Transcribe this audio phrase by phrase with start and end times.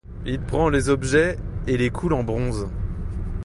[0.25, 2.67] Il prend les objets et les coule en bronze.